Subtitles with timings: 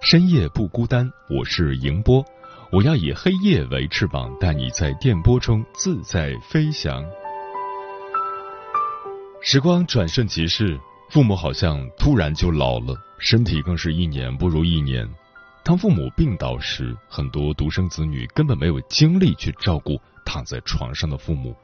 [0.00, 2.24] 深夜不孤单，我是迎波，
[2.70, 7.04] 我要以黑夜为翅膀，带你在电波中自在飞翔。
[9.42, 10.78] 时光转瞬即逝，
[11.10, 15.08] 父母好像突然就老了，身体更是一年不如一年。
[15.64, 21.56] 当父母病倒时，很多独生子女根本没有精力去照顾躺在床上的父母，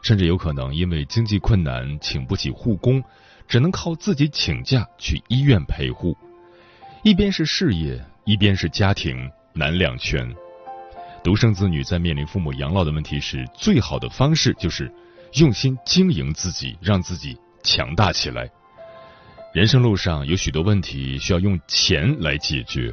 [0.00, 3.02] 甚至有可能因为经济困难请不起护工，
[3.46, 6.16] 只能靠自己请假去医院陪护。
[7.02, 9.16] 一边是事业，一边是家庭，
[9.54, 10.30] 难两全。
[11.24, 14.92] 独生子女在面临父母养老的问题时，最好的方式就是
[15.36, 18.46] 用心经营自己，让自己强大起来。
[19.54, 22.92] 人生路上有许多问题需要用钱来解决，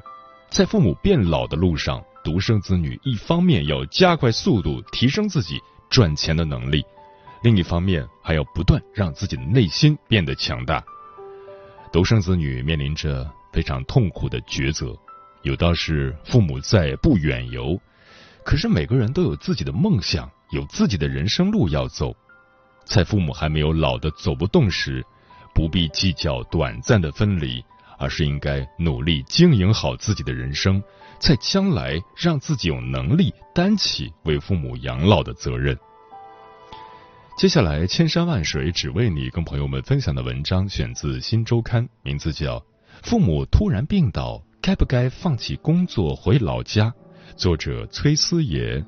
[0.49, 6.81] 在父母变老的路上，独生子女一方面要加快速度提升自己赚钱的能力，
[7.43, 10.81] 另一方面还要不断让自己的内心变得强大。
[11.91, 13.29] 独生子女面临着。
[13.57, 14.95] 非常痛苦的抉择，
[15.41, 17.75] 有道是父母在不远游，
[18.45, 22.15] 可是每个人都有自己的梦想，有自己的人生路要走。
[22.85, 25.03] 在父母还没有老的走不动时，
[25.55, 27.65] 不必计较短暂的分离，
[27.97, 30.79] 而是应该努力经营好自己的人生，
[31.17, 35.75] 在将来让自己有能力担起为父母养老的责任。
[37.39, 42.63] 接下来，千山万水只为你，跟朋友们分享的文章选自《新周刊》，名字叫。
[43.03, 46.93] 父母突然病倒，该不该放弃工作回老家？
[47.35, 48.83] 作者崔思野。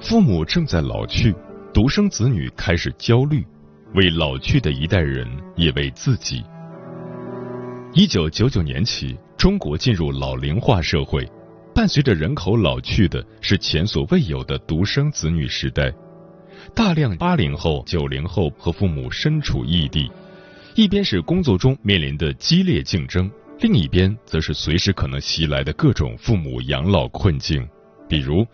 [0.00, 1.34] 父母正在老去，
[1.74, 3.44] 独生子女开始焦虑，
[3.94, 6.44] 为老去的一代人，也为自己。
[7.92, 9.18] 一九九九年起。
[9.36, 11.28] 中国进入老龄化社会，
[11.74, 15.92] 伴随着人口老去的是前所未有的独生子女时代。
[16.74, 20.10] 大量八零后、九零后和父母身处异地，
[20.74, 23.30] 一边是工作中面临的激烈竞争，
[23.60, 27.66] 另一边则是随时可能袭来的各种父母养老困境，
[28.08, 28.44] 比如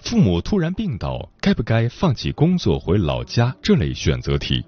[0.00, 4.64] 父母突然病倒，该不该放弃工作回老家这类选择题。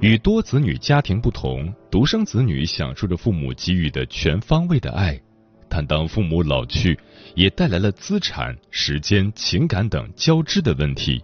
[0.00, 5.20] 与多子女家庭不同，独生子女享受着父母给予的全方位的爱，
[5.68, 6.96] 但当父母老去，
[7.34, 11.20] 也带来了资产、时间、情感等交织的问题。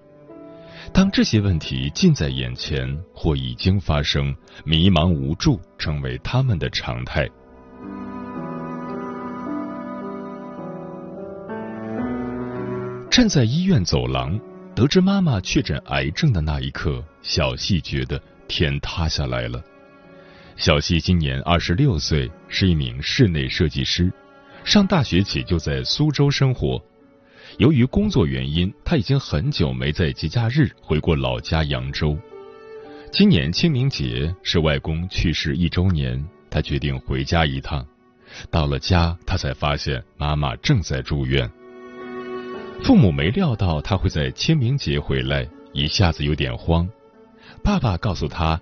[0.93, 2.85] 当这些问题近在眼前
[3.15, 4.35] 或已经发生，
[4.65, 7.29] 迷茫无助成为他们的常态。
[13.09, 14.37] 站在医院走廊，
[14.75, 18.21] 得知妈妈确诊癌症的那一刻，小细觉得。
[18.49, 19.63] 天塌下来了。
[20.57, 24.13] 小西今年二十六岁，是一名室内设计师，
[24.65, 26.81] 上大学起就在苏州生活。
[27.59, 32.17] 由于工作原因，他已经很久没在节假日回过老家扬州。
[33.13, 37.87] 今年清明节是外公去世一周年，他决定回家一趟。
[38.51, 41.49] 到了家，他才发现妈妈正在住院。
[42.83, 46.89] 父母没料到他会在清明节回来，一下子有点慌。
[47.65, 48.61] 爸爸告诉他，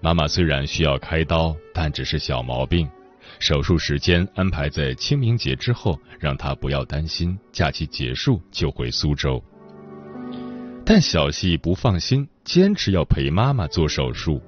[0.00, 2.90] 妈妈虽然需要开刀，但只是小毛病，
[3.38, 9.40] 手术时间安排在清明节之后，让他不要担心，假期结束就回苏州。
[10.84, 14.42] 但小细不放心，坚持要陪妈妈做手术。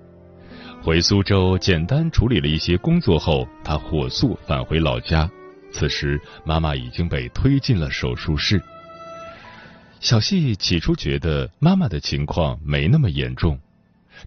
[0.82, 5.30] 回苏州简单处理了一些工作后，他火速返回老家。
[5.70, 8.60] 此时，妈妈已经被推进了手术室。
[10.00, 13.56] 小细起初觉得妈妈的情况没那么严重。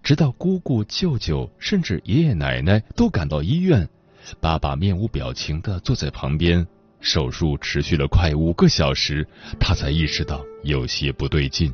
[0.02, 3.88] 直到姑姑、舅舅，甚至爷爷奶奶都赶到医院，
[4.40, 6.66] 爸爸面无表情的坐在旁边，
[7.00, 9.26] 手术持续了快五个小时，
[9.58, 11.72] 他才意识到有些不对劲。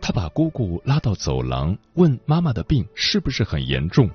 [0.00, 4.08] 他把姑姑拉到走廊，问妈妈的病是不是很严重，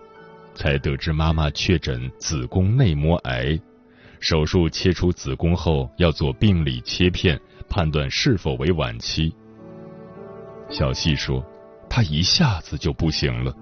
[0.55, 3.59] 才得知妈妈确诊子宫内膜癌，
[4.19, 9.33] 手术切除子宫后要做病理切片，判断是否为晚期。
[10.69, 11.45] 小细说，
[11.95, 13.55] 他一下子就不行了。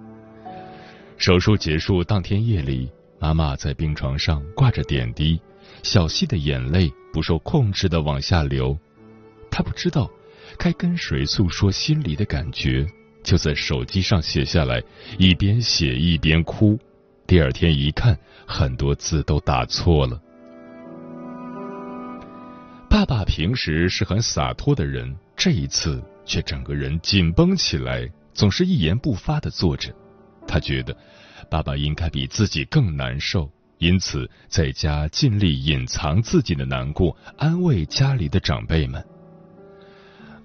[1.18, 2.90] 手术结束当天夜里，
[3.20, 5.38] 妈妈在病床上挂着点滴，
[5.84, 8.80] 小溪的眼泪不受控制的往下流。
[9.52, 10.10] 他不知道
[10.58, 12.88] 该跟谁诉说心里的感觉，
[13.22, 14.82] 就在手机上写下来，
[15.18, 16.80] 一边写一边哭。
[17.28, 18.18] 第二天一看，
[18.48, 20.18] 很多字都打错了。
[22.90, 29.94] 爸爸平时是很洒脱的人，这一次却整个人紧绷起来，总是一言不发的坐着。
[30.48, 30.96] 他觉得
[31.50, 39.04] 爸爸应该比自己更难受，因此在家尽力隐藏自己的难过，安慰家里的长辈们。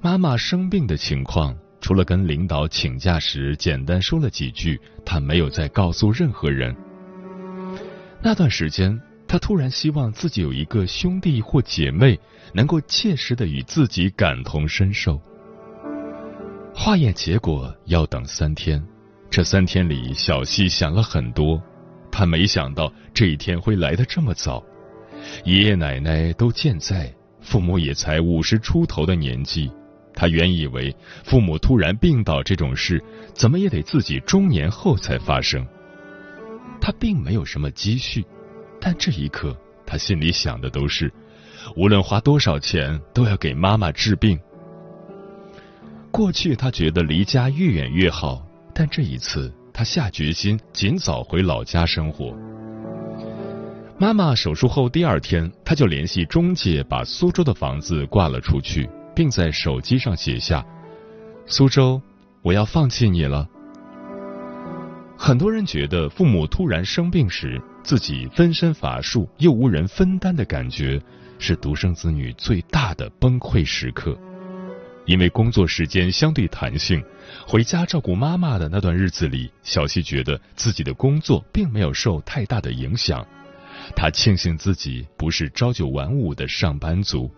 [0.00, 6.77] 妈妈生病的情况，除了跟领导请假时简单说了几句，他没有再告诉任何人。
[8.23, 12.19] 那段时间，他突然希望自己有一个兄弟或姐妹，
[12.53, 15.21] 能够切实的与自己感同身受。
[16.78, 18.81] 化验结果要等三天。
[19.31, 21.61] 这三天里，小溪想了很多。
[22.12, 24.62] 他没想到这一天会来得这么早。
[25.44, 29.73] 爷爷奶奶都健在，父母也才五十出头的年纪。
[30.14, 30.94] 他原以为
[31.25, 33.02] 父母突然病倒这种事，
[33.34, 35.67] 怎么也得自己中年后才发生。
[36.79, 38.22] 他并没有什么积蓄，
[38.79, 39.56] 但这一刻
[39.87, 41.11] 他心里想的都是，
[41.75, 44.38] 无论花多少钱，都要给妈妈治病。
[46.17, 48.43] 过去他觉得离家越远越好。
[48.73, 52.35] 但这一次，他下决心尽早回老家生活。
[53.99, 60.65] 妈妈手术后第二天，他就联系中介把苏州的房子挂了出去，并在手机上写下
[61.45, 62.01] ：“苏州，
[62.41, 63.47] 我要放弃你了。”
[65.19, 70.99] 很多人觉得父母突然生病时，自己分身乏术又无人分担的感觉，
[71.39, 74.19] 是独生子女最大的崩溃时刻。
[75.06, 77.03] 因为工作时间相对弹性，
[77.47, 83.26] 回家照顾妈妈的那段日子里，小西觉得自己的工作并没有受太大的影响。
[83.94, 87.31] 他庆幸自己不是朝九晚五的上班族。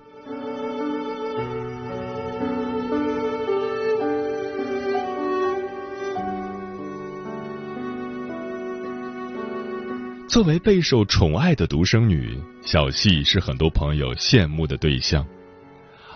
[10.27, 15.27] 作为备受宠爱的独生女，小细是很多朋友羡慕的对象。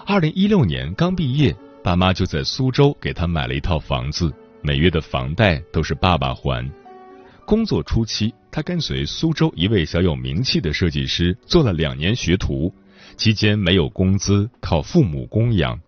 [0.05, 6.69] 二零一六年刚毕业，爸妈就在苏州给他买了一套房子，每月的房贷都是爸爸还。
[7.47, 12.73] 工作初期，他跟随苏州一位小有名气的设计师做了两年学徒，
[13.17, 15.79] 期间没有工资，靠父母供养。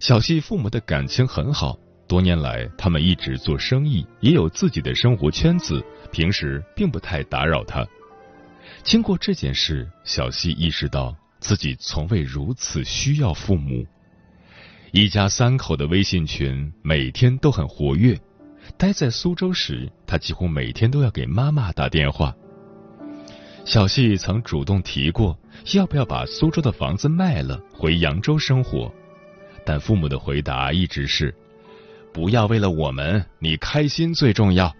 [0.00, 1.78] 小西父母的感情很好，
[2.08, 7.86] 多年来他们一直做生意，也有自己的生活圈子，平时并不太打扰他。
[8.82, 11.14] 经过这件事，小西意识到。
[11.44, 13.86] 自己从未如此需要父母。
[14.92, 18.18] 一家三口的微信群每天都很活跃。
[18.78, 22.34] 待在苏州时，他几乎每天都要给妈妈打电话。
[23.66, 25.38] 小细曾主动提过
[25.74, 28.90] 要不要把苏州的房子卖了，回扬州生活，
[29.66, 31.34] 但父母的回答一直是：
[32.10, 34.74] 不要为了我们，你开心最重要。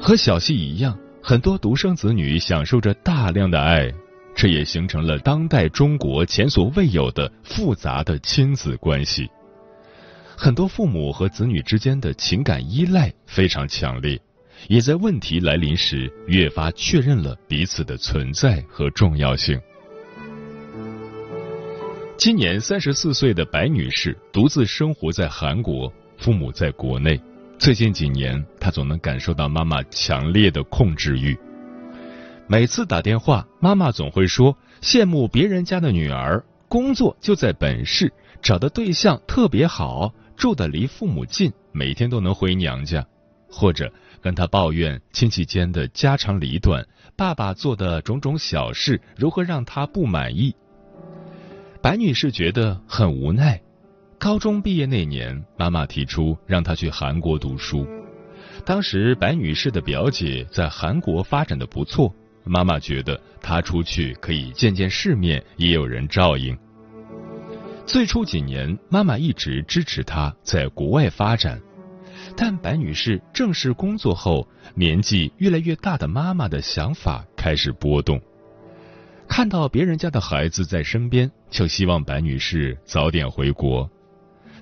[0.00, 3.92] 和小细一样，很多独生子女享受着大量的爱。
[4.34, 9.30] 这也形成了当代中国前所未有的复杂的亲子关系。
[10.36, 14.20] 很多父母和子女之间的情感依赖非常强烈，
[14.68, 19.60] 也在问题来临时越发确认了彼此的存在和重要性。
[22.16, 27.20] 今年三十四岁的白女士独自生活在韩国，父母在国内。
[27.58, 31.36] 最近几年，她总能感受到妈妈强烈的控制欲。
[32.52, 43.06] 每次打电话，妈妈总会说羡慕别人家的女儿，工作就在本市，找的对象特别好，住的离父母近，每天都能回娘家，
[43.48, 43.90] 或者
[44.20, 50.54] 跟她抱怨亲戚间的家长里短，爸爸做的种种小事如何让她不满意。
[51.80, 53.58] 白女士觉得很无奈。
[54.18, 57.86] 高中毕业那年，妈妈提出让她去韩国读书，
[58.62, 62.14] 当时白女士的表姐在韩国发展的不错。
[62.44, 66.56] 妈妈觉得她出去可以见见世面，也有人照应。
[67.86, 71.60] 最初几年，妈妈一直支持她在国外发展，
[72.36, 78.20] 但白女士正式工作后，年纪越来越大的妈妈的想法开始波动。
[79.28, 83.90] 看到别人家的孩子在身边，就希望白女士早点回国。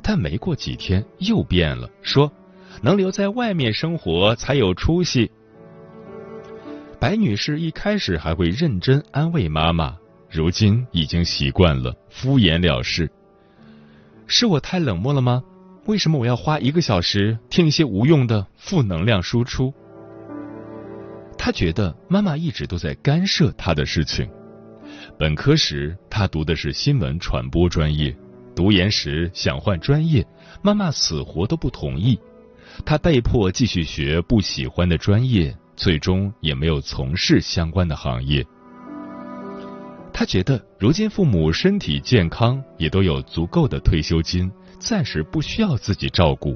[0.02, 2.32] 但没过几天又变了，说
[2.80, 5.30] 能留在外面生活才有出息。
[7.00, 9.96] 白女士一开始还会认真安慰妈妈，
[10.30, 13.10] 如今已经习惯了敷衍了事。
[14.26, 15.42] 是我太冷漠了吗？
[15.86, 19.72] 为什么我要花一个小时听一些无用的负能量输出？
[21.38, 24.28] 他觉得妈妈一直都在干涉他的事情。
[25.18, 28.14] 本科时他读的是新闻传播专业，
[28.54, 30.22] 读研时想换专业，
[30.60, 32.20] 妈妈死活都不同意，
[32.84, 38.44] 他被迫继续学不喜欢的专业，最终也没有从事相关的行业。
[40.12, 46.54] 他觉得如今父母身体健康，也都有足够的退休金，暂时不需要自己照顾。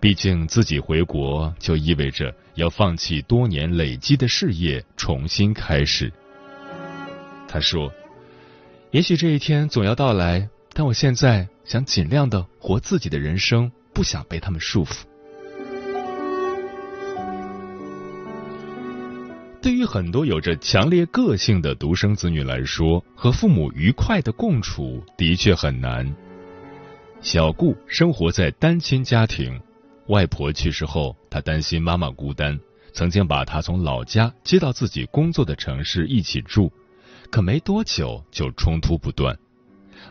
[0.00, 6.10] 毕竟自己回国就意味着要放弃多年累积的事业，重新开始。
[7.46, 7.92] 他说
[8.90, 15.02] ：“也许这一天总要到来，但我现在想尽量的活自己的人生，不想被他们束缚。”
[19.62, 26.14] 对于很多有着强烈个性的独生子女来说，和父母愉快的共处的确很难。
[27.20, 29.60] 小顾生活在单亲家庭。
[30.06, 32.56] 外婆去世后，他担心妈妈孤单，
[32.92, 36.70] 曾经把她从老家接到自己工作的城市一起住，
[37.28, 39.36] 可没多久就冲突不断。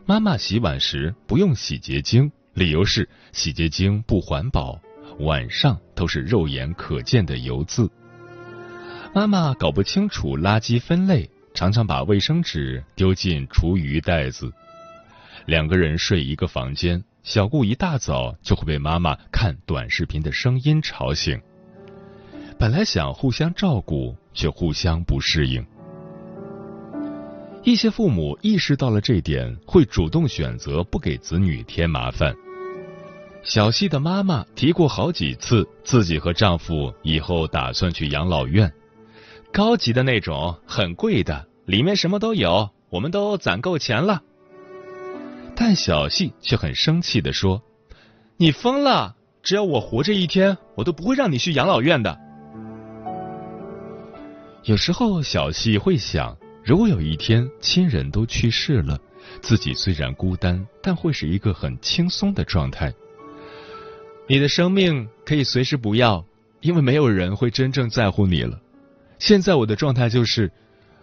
[0.06, 4.78] 妈妈洗碗时不用洗洁精，理由是洗洁精不环保，
[5.20, 7.90] 碗上都是肉眼可见的油渍。
[9.16, 14.52] 妈妈搞不清楚垃圾分类，常常把卫生纸丢进厨余袋子。
[15.46, 17.02] 两个人睡一个房间。
[17.24, 21.40] 小顾一大早就会被妈妈看短视频的声音吵醒。
[22.60, 25.66] 本来想互相照顾，却互相不适应。
[27.64, 32.36] 一些父母意识到了这点，会主动选择不给子女添麻烦。
[33.44, 38.72] 小西的妈妈提过好几次，自己和丈夫以后打算去养老院，
[39.56, 44.22] 高级的那种，很贵的，里面什么都有，我们都攒够钱了。
[45.56, 47.64] 但小细却很生气的说
[48.36, 49.16] ：“你疯了！
[49.42, 52.20] 只要我活着一天，我都不会让你去养老院的。”
[54.64, 59.00] 有时候，小细会想，如果有一天亲人都去世了，
[59.42, 62.94] 自己虽然孤单，但会是一个很轻松的状态。
[64.28, 66.26] 你的生命可以随时不要，
[66.60, 68.60] 因为没有人会真正在乎你了。
[69.20, 70.52] 现在我的状态就是，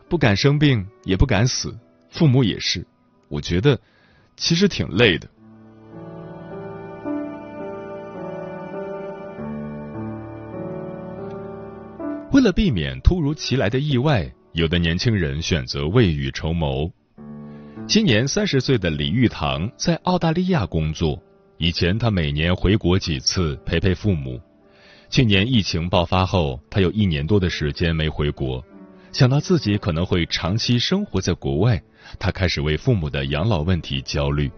[0.09, 1.77] 不敢生病，也不敢死，
[2.11, 2.87] 父母也是。
[3.29, 3.79] 我觉得。
[4.35, 5.29] 其实挺累的。
[12.33, 16.91] 为了避免突如其来的意外，有的年轻人选择未雨绸缪。
[17.87, 21.23] 今年三十岁的李玉堂在澳大利亚工作，
[21.59, 24.41] 以前他每年回国几次陪陪父母。
[25.13, 28.65] 去年疫情爆发后，他有一年多的时间没回国，
[29.13, 31.79] 想到自己可能会长期生活在国外。
[32.19, 34.51] 他开始为父母的养老问题焦虑。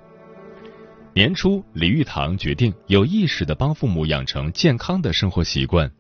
[1.13, 5.91] 年初，李玉堂决定有意识的帮父母养成健康的生活习惯。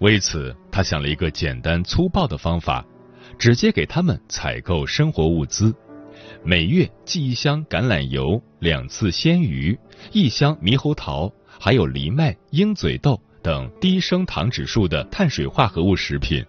[0.00, 2.84] 为此，他想了一个简单粗暴的方法：
[3.38, 5.72] 直接给他们采购生活物资，
[6.42, 9.78] 每月寄一箱橄榄油、两次鲜鱼、
[10.10, 16.44] 一箱猕猴桃，还有藜麦、鹰嘴豆等低升糖指数的碳水化合物食品。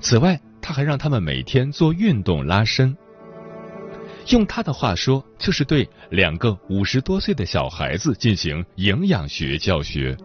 [0.00, 2.96] 此外，他还让他们每天做运动拉伸。
[4.28, 10.16] 用他的话说，就是对两个五十多岁的小孩子进行营养学教学。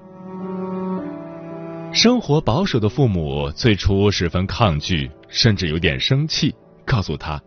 [1.91, 6.53] 生活保守的父母最初十分抗拒，甚至有点生气，
[6.85, 7.41] 告诉他：“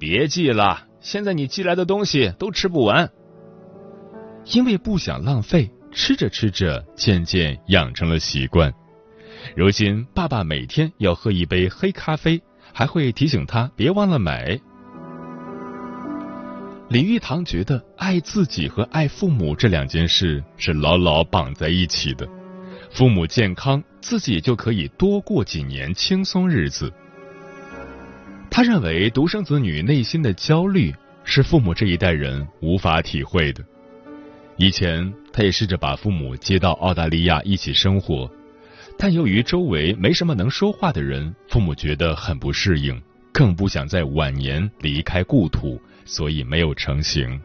[0.00, 3.08] 别寄了，现在你寄来的东西都吃不完。”
[4.52, 8.72] 因为不想浪费，吃着吃着，渐渐养成了习惯。
[9.56, 12.40] 如今，爸爸每天要喝一杯黑咖啡，
[12.72, 14.58] 还会提醒他别忘了买。
[16.88, 22.26] 李玉堂觉得爱自己和爱父母这两件事是牢牢绑在一起的，
[22.90, 26.92] 父母健康，自己就可以多过几年轻松日子。
[28.50, 30.92] 他认为独生子女内心的焦虑
[31.24, 33.62] 是父母这一代人无法体会的。
[34.56, 38.28] 以前他也试着把父母接到澳大利亚一起生活，
[38.98, 43.00] 但由于周围没什么能说话的人，父母觉得很不适应，
[43.32, 45.80] 更不想在晚年离开故土。
[46.04, 47.40] 所以没有成行。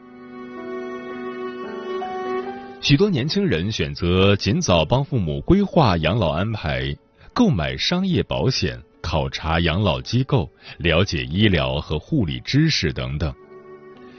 [2.82, 6.96] 许多年轻人选择尽早帮父母规划养老安排，
[7.32, 13.32] 购买商业保险，考察养老机构、了解医疗和护理知识等等。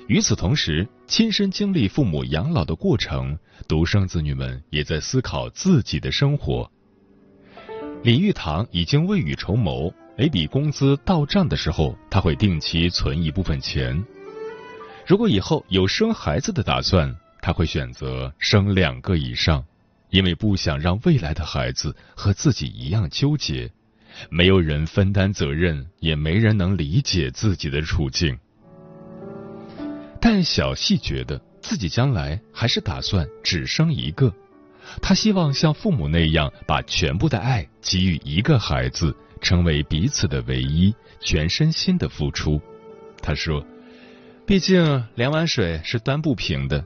[0.07, 6.70] 与此同时，亲身经历父母养老的过程，独生子女们也在思考自己的生活。
[8.02, 14.02] 李玉堂已经未雨绸缪，每笔工资到账的时候，他会定期存一部分钱。
[15.06, 19.62] 如果以后有生孩子的打算，他会选择生两个以上，
[20.08, 23.70] 因为不想让未来的孩子和自己一样纠结，
[24.30, 28.38] 没有人分担责任，也没人能理解自己的处境。
[30.26, 34.33] 但小细觉得自己将来还是打算只生一个，
[35.02, 42.59] 他希望像父母那样把全部的爱给予一个孩子，成为彼此的唯一，全身心的付出。
[43.21, 43.62] 他说
[44.49, 46.83] ：“毕竟两碗水是端不平的。”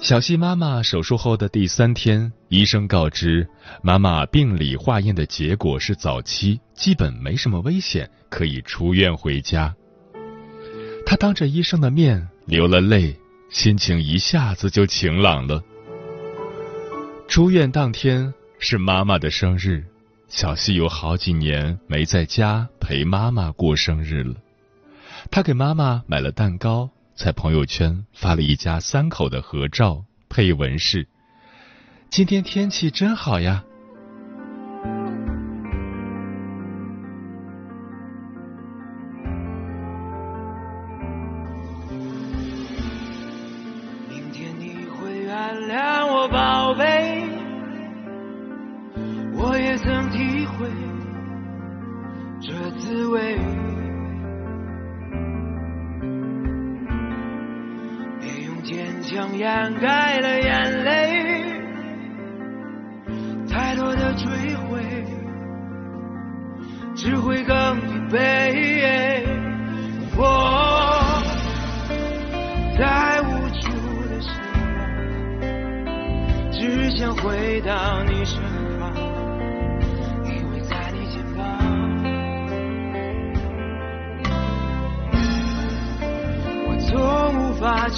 [0.00, 3.46] 小希妈妈手术后的第三天，医生告知
[3.82, 9.74] 妈妈病理化验的结果是早期，基本没什么危险，可以出院回家。
[11.12, 13.14] 他当着医生的面流了泪，
[13.50, 15.62] 心情一下子就晴朗了。
[17.28, 19.84] 出院当天是妈妈的生日，
[20.28, 24.36] 小西有好几年没在家陪妈妈过生日了。
[25.30, 31.06] 他给妈妈买了蛋糕，在朋友圈发了一家三口的合照，配文是
[32.08, 33.62] ：“今天天气真好呀。”
[58.20, 60.11] 别用坚强掩盖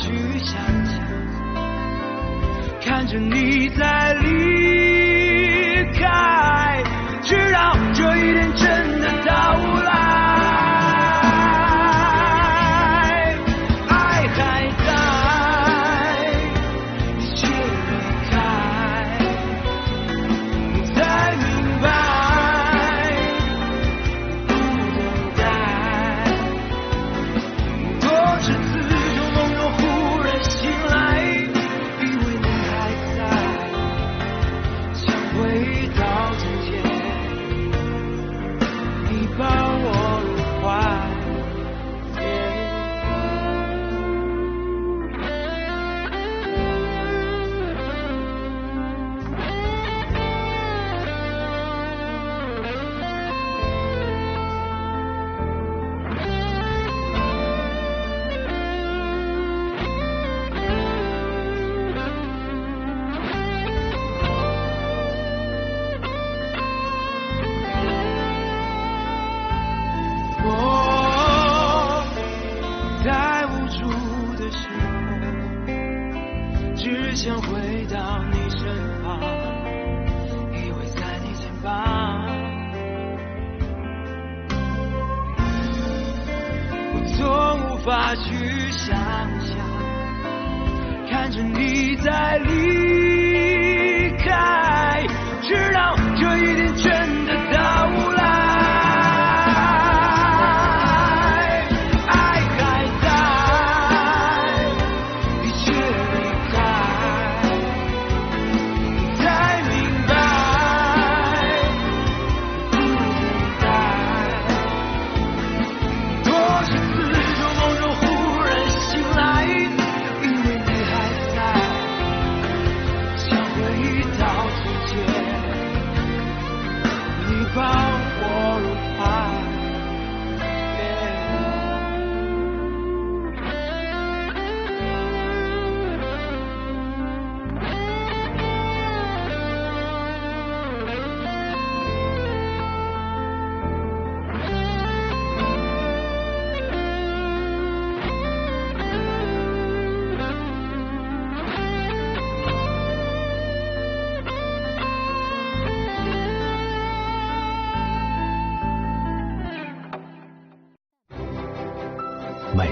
[0.04, 1.02] 去想象。
[2.82, 4.63] 看着你在离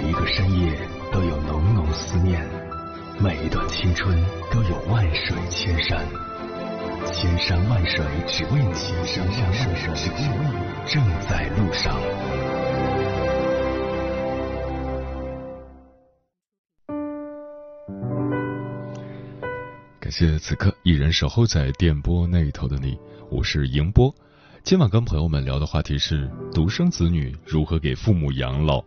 [0.03, 0.77] 每一个深夜
[1.13, 2.45] 都有浓浓思念，
[3.21, 4.19] 每一段青春
[4.51, 6.05] 都有万水千山，
[7.13, 8.75] 千山万水只为你，
[9.07, 11.97] 千山万水只为你，正在路上。
[20.01, 22.99] 感谢此刻一人守候在电波那头的你，
[23.31, 24.13] 我是迎波。
[24.65, 28.85] 今晚跟朋友们聊的话题是独生子女如何给父母养老。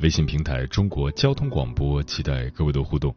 [0.00, 3.14] 微信平台中国交通广播，期待各位的互动。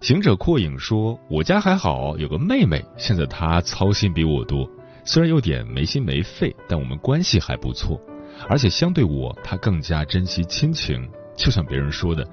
[0.00, 4.70] 行者阔影说：“我家还好，有个妹妹，现在她操心比我多，
[5.04, 8.00] 虽然有点没心没肺，但我们关系还不错。
[8.48, 11.08] 而且相对我，她更加珍惜亲情。
[11.36, 12.24] 就像别人说的，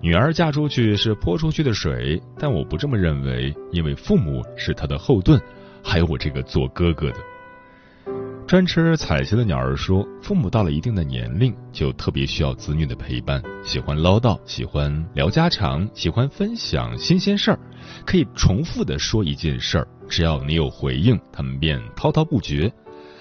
[0.00, 5.38] 女儿嫁出去是泼出去的水，但我不这么认为，因为父母是她的后盾，
[5.82, 7.16] 还有我这个做哥哥的。”
[8.50, 17.60] 专吃彩旗的鸟儿说：“父母到了一定的年龄，就特别需要子女的陪伴，喜欢唠叨，喜欢聊家常，喜欢分享新鲜事儿。
[18.04, 22.68] 可以重复的说一件事儿，只要你有回应，他们便滔滔不绝。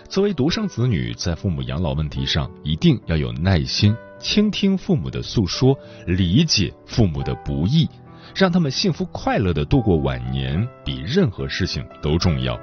[0.09, 7.87] 作为独生子女，在父母养老问题上，一定要有耐心，倾听父母的诉说，理解父母的不易，
[8.33, 12.59] 让他们幸福快乐的度过晚年，比任何事情都重要。”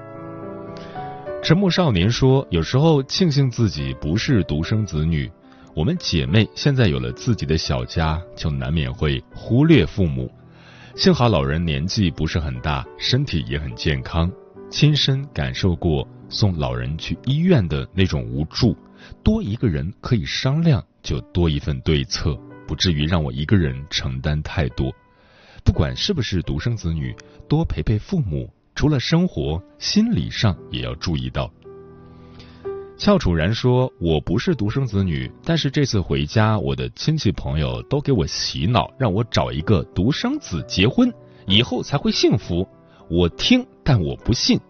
[1.46, 5.30] 沉默少年说：“有时候庆幸自己不是独生子女，
[5.76, 10.28] 我们姐妹现在有了自己的小家，就难免会忽略父母。
[10.96, 14.28] 幸好老人年纪不是很大，身体也很健康，
[14.72, 18.76] 亲身感受过送老人去医院的那种无助。
[19.22, 24.92] 多一个人可以商量，就多一份对策，不至于让我一个人承担太多。
[25.62, 27.14] 不管是不是独生子女，
[27.48, 31.50] 多陪陪父母。”除了生活，心理上也要注意到。
[32.98, 41.10] 俏楚然说：“我不是独生子女，但是这次回家，我的亲戚朋友都给我洗脑，让我找一个独生子结婚，
[41.46, 42.68] 以后才会幸福。
[43.08, 44.60] 我听，但我不信。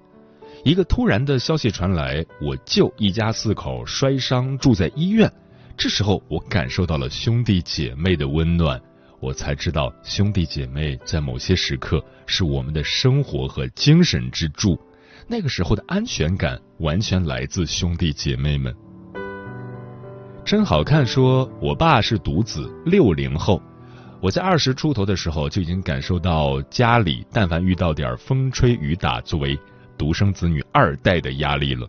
[0.64, 5.32] 一个突然的消息传来，我舅一家四口摔伤住在医院，
[5.76, 8.80] 这时候我感受到了兄弟姐妹的温暖。”
[9.18, 14.78] 我才知道，兄弟姐妹在某些时刻是我们的生活和精神支柱。
[15.26, 18.74] 那个时候的安全感完全来自兄弟姐妹们。
[20.44, 23.60] 真好看，说我爸是独子，六零后。
[24.20, 29.58] 我在二十出头的时候就已经感受到家里但凡遇到点风吹雨打，作为
[29.98, 31.86] 独生子女二代的压力了。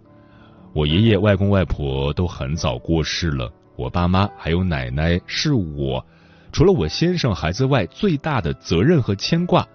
[0.74, 6.06] 我爷爷、外公、外婆都很早过世了，我爸妈还有奶奶是我。
[6.52, 9.68] 除了我先生孩子外，最大的责任和牵挂。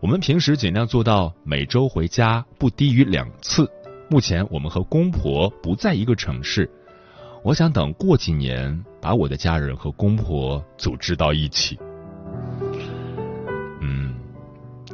[0.00, 3.68] 我们平时尽量做到每周回家不低于两次。
[4.10, 6.70] 目前我们和公婆不在一个城市，
[7.42, 11.78] 我想等过几年把我的家人和公婆组织到一起。
[13.80, 14.14] 嗯，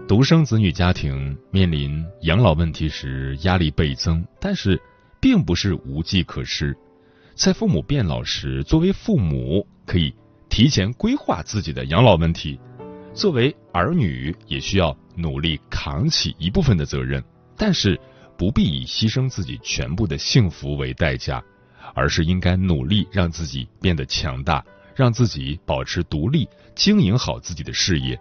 [0.06, 4.80] 独生子女家庭面临养老问题时压力倍增，但是
[5.20, 6.74] 并不是无计可施。
[7.34, 10.14] 在父母变老时，作为父母可以。
[10.50, 12.60] 提前规划自己的养老问题，
[13.14, 17.22] 作为儿女也需要努力扛起一部分的责任，
[17.56, 17.98] 但是
[18.36, 21.42] 不必以牺牲自己全部的幸福为代价，
[21.94, 24.62] 而是应该努力让自己变得强大，
[24.94, 28.20] 让自己保持独立，经营好自己的事业。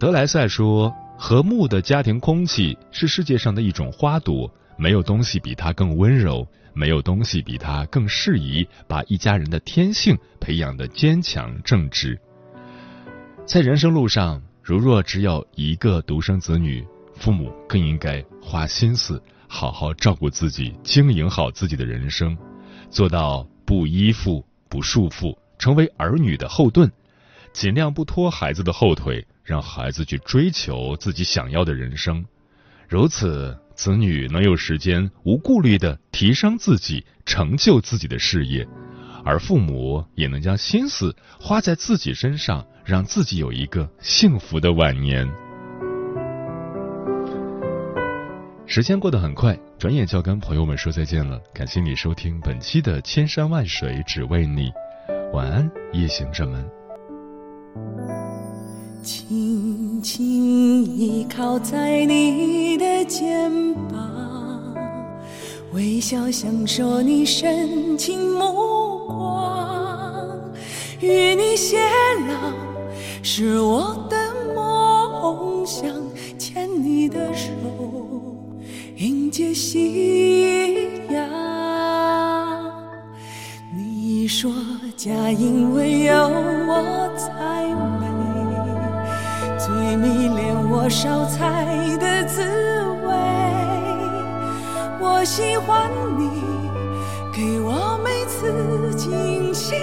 [0.00, 12.18] 德莱塞说：“和睦的家庭空气是世界上的一种花朵，没有东西比它更温柔。”没有东西比他更适宜把一家人的天性培养的坚强正直。
[13.44, 22.36] 在人生路上，如若只有一个独生子女，父母更应该花心思好好照顾自己，经营好自己的人生，
[22.88, 26.90] 做到不依附、不束缚，成为儿女的后盾，
[27.52, 32.24] 尽量不拖孩子的后腿，让孩子去追求自己想要的人生。
[32.88, 33.58] 如此。
[33.82, 38.64] 子女能有时间无顾虑的提升自己，成就自己的事业，
[39.24, 45.28] 而父母也能将心思花在自己身上，让自己有一个幸福的晚年。
[48.66, 51.40] 时间过得很快，转眼就要跟朋友们说再见了。
[51.52, 54.70] 感谢你收听本期的《千山万水只为你》，
[55.32, 56.64] 晚安，夜行者们。
[59.02, 63.52] 轻轻倚靠在你的肩
[63.88, 64.74] 膀
[65.72, 70.28] 微笑享受你深情目光
[71.00, 71.78] 与你偕
[72.26, 72.52] 老
[73.22, 74.16] 是我的
[74.54, 75.86] 梦想
[76.36, 77.48] 牵你的手。
[78.96, 82.72] 迎接夕阳
[83.72, 84.52] 你说
[84.96, 87.91] 家因为有我才
[89.96, 91.66] 迷恋我烧菜
[91.98, 92.42] 的滋
[93.04, 93.14] 味
[95.00, 96.42] 我喜欢你
[97.32, 99.74] 给我每次惊喜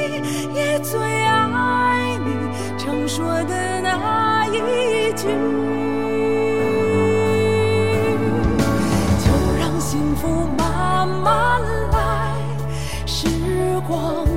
[0.54, 2.34] 也最爱你
[2.78, 5.28] 常说的那一句
[9.19, 12.36] 就让幸福慢慢来
[13.06, 13.28] 时
[13.88, 14.29] 光